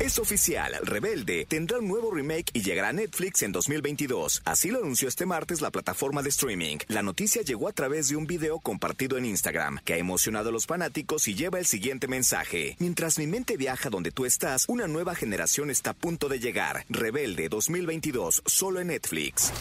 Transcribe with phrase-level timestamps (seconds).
[0.00, 4.42] Es oficial, Rebelde tendrá un nuevo remake y llegará a Netflix en 2022.
[4.44, 6.76] Así lo anunció este martes la plataforma de streaming.
[6.86, 10.52] La noticia llegó a través de un video compartido en Instagram, que ha emocionado a
[10.52, 12.76] los fanáticos y lleva el siguiente mensaje.
[12.78, 16.84] Mientras mi mente viaja donde tú estás, una nueva generación está a punto de llegar.
[16.88, 19.52] Rebelde 2022, solo en Netflix.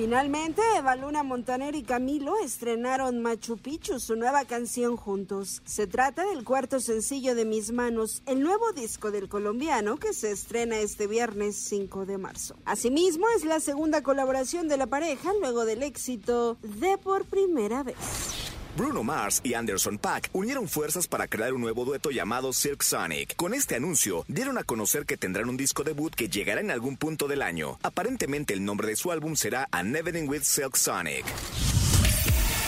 [0.00, 5.60] Finalmente, Eva Luna Montaner y Camilo estrenaron Machu Picchu, su nueva canción juntos.
[5.66, 10.30] Se trata del cuarto sencillo de Mis Manos, el nuevo disco del colombiano que se
[10.30, 12.56] estrena este viernes 5 de marzo.
[12.64, 18.49] Asimismo, es la segunda colaboración de la pareja luego del éxito de Por Primera Vez.
[18.76, 23.34] Bruno Mars y Anderson Paak unieron fuerzas para crear un nuevo dueto llamado Silk Sonic.
[23.36, 26.96] Con este anuncio, dieron a conocer que tendrán un disco debut que llegará en algún
[26.96, 27.78] punto del año.
[27.82, 31.24] Aparentemente el nombre de su álbum será A Never with Silk Sonic.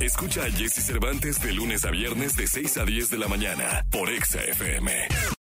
[0.00, 3.84] Escucha a Jesse Cervantes de lunes a viernes de 6 a 10 de la mañana
[3.90, 5.34] por Exa FM.